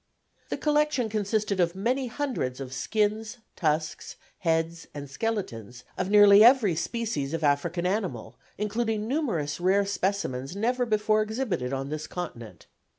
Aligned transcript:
The 0.49 0.57
collection 0.57 1.09
consisted 1.09 1.59
of 1.59 1.75
many 1.75 2.07
hundreds 2.07 2.59
of 2.59 2.73
skins, 2.73 3.37
tusks, 3.55 4.15
heads 4.39 4.87
and 4.95 5.07
skeletons 5.07 5.83
of 5.95 6.09
nearly 6.09 6.43
every 6.43 6.73
species 6.75 7.35
of 7.35 7.43
African 7.43 7.85
animal, 7.85 8.35
including 8.57 9.07
numerous 9.07 9.59
rare 9.59 9.85
specimens 9.85 10.55
never 10.55 10.87
before 10.87 11.21
exhibited 11.21 11.71
on 11.71 11.89
this 11.89 12.07
continent. 12.07 12.65